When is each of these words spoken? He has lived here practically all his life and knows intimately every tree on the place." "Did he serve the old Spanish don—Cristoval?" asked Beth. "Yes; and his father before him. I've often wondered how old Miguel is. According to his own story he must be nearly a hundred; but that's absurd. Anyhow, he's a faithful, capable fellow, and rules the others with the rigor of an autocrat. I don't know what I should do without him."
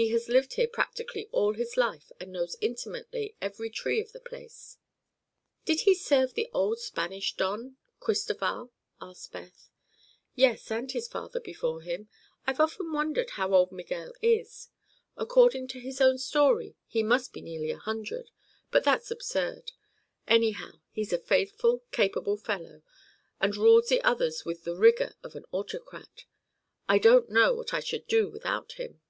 He 0.00 0.10
has 0.12 0.28
lived 0.28 0.52
here 0.52 0.68
practically 0.68 1.28
all 1.32 1.54
his 1.54 1.76
life 1.76 2.12
and 2.20 2.30
knows 2.30 2.54
intimately 2.60 3.34
every 3.40 3.68
tree 3.68 4.00
on 4.00 4.08
the 4.12 4.20
place." 4.20 4.78
"Did 5.64 5.80
he 5.80 5.94
serve 5.96 6.34
the 6.34 6.48
old 6.54 6.78
Spanish 6.78 7.34
don—Cristoval?" 7.34 8.70
asked 9.00 9.32
Beth. 9.32 9.68
"Yes; 10.36 10.70
and 10.70 10.88
his 10.92 11.08
father 11.08 11.40
before 11.40 11.80
him. 11.80 12.08
I've 12.46 12.60
often 12.60 12.92
wondered 12.92 13.30
how 13.30 13.52
old 13.52 13.72
Miguel 13.72 14.12
is. 14.22 14.68
According 15.16 15.66
to 15.70 15.80
his 15.80 16.00
own 16.00 16.18
story 16.18 16.76
he 16.86 17.02
must 17.02 17.32
be 17.32 17.40
nearly 17.40 17.72
a 17.72 17.78
hundred; 17.78 18.30
but 18.70 18.84
that's 18.84 19.10
absurd. 19.10 19.72
Anyhow, 20.28 20.80
he's 20.92 21.12
a 21.12 21.18
faithful, 21.18 21.82
capable 21.90 22.36
fellow, 22.36 22.84
and 23.40 23.56
rules 23.56 23.88
the 23.88 24.00
others 24.02 24.44
with 24.44 24.62
the 24.62 24.76
rigor 24.76 25.16
of 25.24 25.34
an 25.34 25.44
autocrat. 25.50 26.22
I 26.88 26.98
don't 26.98 27.30
know 27.30 27.52
what 27.52 27.74
I 27.74 27.80
should 27.80 28.06
do 28.06 28.30
without 28.30 28.74
him." 28.74 29.00